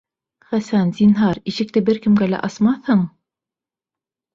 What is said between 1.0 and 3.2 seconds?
зинһар, ишекте бер кемгә лә асмаҫһың?!